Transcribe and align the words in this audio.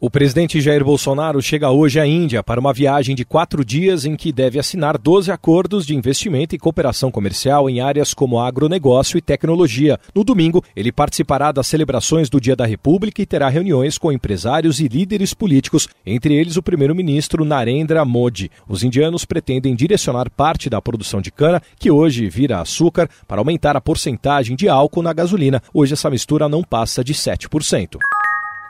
O 0.00 0.08
presidente 0.08 0.60
Jair 0.60 0.84
Bolsonaro 0.84 1.42
chega 1.42 1.72
hoje 1.72 1.98
à 1.98 2.06
Índia 2.06 2.40
para 2.40 2.60
uma 2.60 2.72
viagem 2.72 3.16
de 3.16 3.24
quatro 3.24 3.64
dias 3.64 4.04
em 4.04 4.14
que 4.14 4.30
deve 4.30 4.56
assinar 4.56 4.96
12 4.96 5.32
acordos 5.32 5.84
de 5.84 5.92
investimento 5.92 6.54
e 6.54 6.58
cooperação 6.58 7.10
comercial 7.10 7.68
em 7.68 7.80
áreas 7.80 8.14
como 8.14 8.38
agronegócio 8.38 9.18
e 9.18 9.20
tecnologia. 9.20 9.98
No 10.14 10.22
domingo, 10.22 10.62
ele 10.76 10.92
participará 10.92 11.50
das 11.50 11.66
celebrações 11.66 12.30
do 12.30 12.40
Dia 12.40 12.54
da 12.54 12.64
República 12.64 13.20
e 13.20 13.26
terá 13.26 13.48
reuniões 13.48 13.98
com 13.98 14.12
empresários 14.12 14.78
e 14.78 14.86
líderes 14.86 15.34
políticos, 15.34 15.88
entre 16.06 16.32
eles 16.32 16.56
o 16.56 16.62
primeiro-ministro 16.62 17.44
Narendra 17.44 18.04
Modi. 18.04 18.52
Os 18.68 18.84
indianos 18.84 19.24
pretendem 19.24 19.74
direcionar 19.74 20.30
parte 20.30 20.70
da 20.70 20.80
produção 20.80 21.20
de 21.20 21.32
cana, 21.32 21.60
que 21.76 21.90
hoje 21.90 22.28
vira 22.28 22.60
açúcar, 22.60 23.10
para 23.26 23.40
aumentar 23.40 23.76
a 23.76 23.80
porcentagem 23.80 24.54
de 24.54 24.68
álcool 24.68 25.02
na 25.02 25.12
gasolina. 25.12 25.60
Hoje 25.74 25.94
essa 25.94 26.08
mistura 26.08 26.48
não 26.48 26.62
passa 26.62 27.02
de 27.02 27.14
7%. 27.14 27.98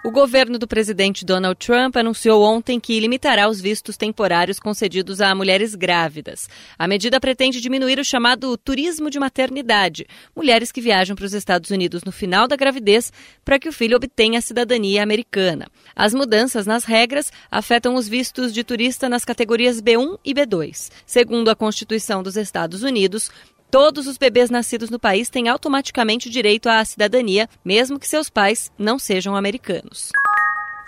O 0.09 0.11
governo 0.11 0.59
do 0.59 0.67
presidente 0.67 1.23
Donald 1.23 1.59
Trump 1.59 1.95
anunciou 1.95 2.43
ontem 2.43 2.80
que 2.80 2.98
limitará 2.98 3.47
os 3.47 3.61
vistos 3.61 3.95
temporários 3.95 4.59
concedidos 4.59 5.21
a 5.21 5.34
mulheres 5.34 5.75
grávidas. 5.75 6.48
A 6.79 6.89
medida 6.89 7.21
pretende 7.21 7.61
diminuir 7.61 7.98
o 7.98 8.05
chamado 8.05 8.57
turismo 8.57 9.11
de 9.11 9.21
maternidade, 9.21 10.07
mulheres 10.34 10.73
que 10.73 10.81
viajam 10.81 11.15
para 11.15 11.27
os 11.27 11.34
Estados 11.34 11.71
Unidos 11.71 12.05
no 12.05 12.11
final 12.11 12.48
da 12.48 12.57
gravidez 12.57 13.12
para 13.45 13.59
que 13.59 13.69
o 13.69 13.73
filho 13.73 13.98
obtenha 13.98 14.39
a 14.39 14.43
cidadania 14.43 15.03
americana. 15.03 15.69
As 15.95 16.15
mudanças 16.15 16.65
nas 16.65 16.84
regras 16.84 17.31
afetam 17.51 17.95
os 17.95 18.09
vistos 18.09 18.55
de 18.55 18.65
turista 18.65 19.11
nas 19.11 19.27
categorias 19.27 19.79
B1 19.79 20.19
e 20.25 20.33
B2. 20.33 20.91
Segundo 21.05 21.51
a 21.51 21.55
Constituição 21.55 22.23
dos 22.23 22.39
Estados 22.39 22.83
Unidos, 22.83 23.31
Todos 23.70 24.06
os 24.06 24.16
bebês 24.16 24.48
nascidos 24.48 24.88
no 24.88 24.98
país 24.98 25.28
têm 25.28 25.48
automaticamente 25.48 26.30
direito 26.30 26.70
à 26.70 26.83
cidadania, 26.86 27.48
mesmo 27.62 27.98
que 27.98 28.08
seus 28.08 28.30
pais 28.30 28.72
não 28.78 28.98
sejam 28.98 29.36
americanos. 29.36 30.11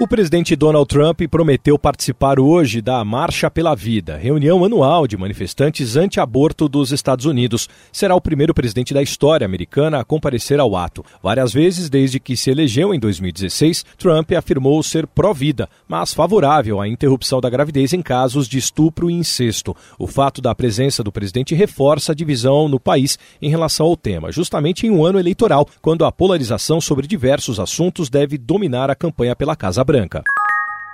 O 0.03 0.09
presidente 0.09 0.57
Donald 0.57 0.89
Trump 0.89 1.21
prometeu 1.31 1.79
participar 1.79 2.41
hoje 2.41 2.81
da 2.81 3.05
Marcha 3.05 3.51
pela 3.51 3.75
Vida, 3.75 4.17
reunião 4.17 4.65
anual 4.65 5.07
de 5.07 5.15
manifestantes 5.15 5.95
anti-aborto 5.95 6.71
dos 6.71 6.91
Estados 6.91 7.27
Unidos. 7.27 7.69
Será 7.93 8.15
o 8.15 8.21
primeiro 8.21 8.55
presidente 8.55 8.95
da 8.95 9.03
história 9.03 9.45
americana 9.45 10.01
a 10.01 10.05
comparecer 10.05 10.59
ao 10.59 10.75
ato. 10.75 11.05
Várias 11.23 11.53
vezes 11.53 11.91
desde 11.91 12.19
que 12.19 12.35
se 12.35 12.49
elegeu 12.51 12.95
em 12.95 12.99
2016, 12.99 13.85
Trump 13.99 14.33
afirmou 14.33 14.83
ser 14.83 15.07
pró-vida, 15.07 15.69
mas 15.87 16.15
favorável 16.15 16.81
à 16.81 16.89
interrupção 16.89 17.39
da 17.39 17.51
gravidez 17.51 17.93
em 17.93 18.01
casos 18.01 18.49
de 18.49 18.57
estupro 18.57 19.11
e 19.11 19.13
incesto. 19.13 19.77
O 19.99 20.07
fato 20.07 20.41
da 20.41 20.55
presença 20.55 21.05
do 21.05 21.13
presidente 21.13 21.55
reforça 21.55 22.13
a 22.13 22.15
divisão 22.15 22.71
no 22.71 22.81
país 22.81 23.19
em 23.43 23.51
relação 23.51 23.85
ao 23.85 23.99
tema, 23.99 24.33
justamente 24.33 24.87
em 24.87 24.91
um 24.91 25.05
ano 25.05 25.19
eleitoral, 25.19 25.69
quando 25.83 26.07
a 26.07 26.11
polarização 26.11 26.81
sobre 26.81 27.07
diversos 27.07 27.61
assuntos 27.61 28.09
deve 28.09 28.39
dominar 28.39 28.89
a 28.89 28.95
campanha 28.95 29.37
pela 29.37 29.55
Casa. 29.55 29.90
Branca. 29.91 30.23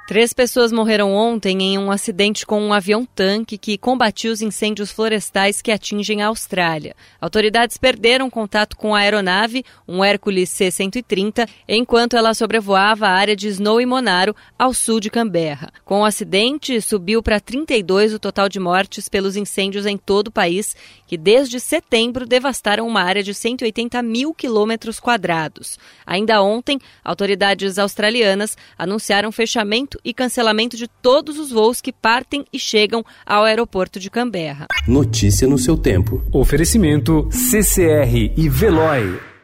Três 0.06 0.32
pessoas 0.32 0.70
morreram 0.70 1.12
ontem 1.12 1.60
em 1.60 1.78
um 1.78 1.90
acidente 1.90 2.46
com 2.46 2.62
um 2.62 2.72
avião-tanque 2.72 3.58
que 3.58 3.76
combatia 3.76 4.30
os 4.30 4.40
incêndios 4.40 4.92
florestais 4.92 5.60
que 5.60 5.72
atingem 5.72 6.22
a 6.22 6.28
Austrália. 6.28 6.94
Autoridades 7.20 7.76
perderam 7.76 8.30
contato 8.30 8.76
com 8.76 8.94
a 8.94 9.00
aeronave, 9.00 9.64
um 9.86 10.04
Hércules 10.04 10.48
C-130, 10.50 11.48
enquanto 11.68 12.16
ela 12.16 12.34
sobrevoava 12.34 13.08
a 13.08 13.10
área 13.10 13.34
de 13.34 13.48
Snow 13.48 13.80
e 13.80 13.86
Monaro, 13.86 14.34
ao 14.56 14.72
sul 14.72 15.00
de 15.00 15.10
Canberra. 15.10 15.72
Com 15.84 16.02
o 16.02 16.04
acidente, 16.04 16.80
subiu 16.80 17.20
para 17.20 17.40
32 17.40 18.14
o 18.14 18.20
total 18.20 18.48
de 18.48 18.60
mortes 18.60 19.08
pelos 19.08 19.34
incêndios 19.34 19.86
em 19.86 19.98
todo 19.98 20.28
o 20.28 20.32
país, 20.32 20.76
que 21.08 21.16
desde 21.16 21.58
setembro 21.58 22.24
devastaram 22.24 22.86
uma 22.86 23.02
área 23.02 23.24
de 23.24 23.34
180 23.34 24.00
mil 24.02 24.32
quilômetros 24.32 25.00
quadrados. 25.00 25.80
Ainda 26.06 26.40
ontem, 26.40 26.78
autoridades 27.02 27.76
australianas 27.76 28.56
anunciaram 28.78 29.32
fechamento 29.32 29.95
e 30.04 30.14
cancelamento 30.14 30.76
de 30.76 30.88
todos 30.88 31.38
os 31.38 31.50
voos 31.50 31.80
que 31.80 31.92
partem 31.92 32.44
e 32.52 32.58
chegam 32.58 33.04
ao 33.24 33.44
aeroporto 33.44 33.98
de 33.98 34.10
Canberra. 34.10 34.66
Notícia 34.86 35.46
no 35.46 35.58
seu 35.58 35.76
tempo. 35.76 36.22
Oferecimento 36.32 37.28
CCR 37.30 38.32
e 38.36 38.48
Veloy. 38.48 39.35